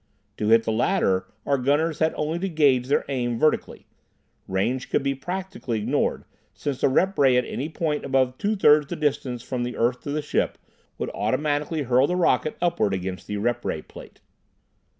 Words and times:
To 0.37 0.47
hit 0.49 0.63
the 0.63 0.71
latter, 0.71 1.27
our 1.45 1.59
gunners 1.59 1.99
had 1.99 2.15
only 2.15 2.39
to 2.39 2.49
gauge 2.49 2.87
their 2.87 3.05
aim 3.07 3.37
vertically. 3.37 3.85
Range 4.47 4.89
could 4.89 5.03
be 5.03 5.13
practically 5.13 5.77
ignored, 5.77 6.25
since 6.55 6.81
the 6.81 6.89
rep 6.89 7.19
ray 7.19 7.37
at 7.37 7.45
any 7.45 7.69
point 7.69 8.03
above 8.03 8.39
two 8.39 8.55
thirds 8.55 8.87
the 8.87 8.95
distance 8.95 9.43
from 9.43 9.61
the 9.61 9.77
earth 9.77 10.01
to 10.01 10.09
the 10.09 10.23
ship 10.23 10.57
would 10.97 11.11
automatically 11.13 11.83
hurl 11.83 12.07
the 12.07 12.15
rocket 12.15 12.57
upward 12.63 12.95
against 12.95 13.27
the 13.27 13.37
rep 13.37 13.63
ray 13.63 13.83
plate. 13.83 14.21